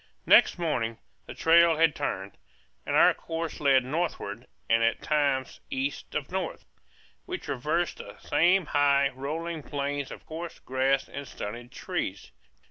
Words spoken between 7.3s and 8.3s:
traversed the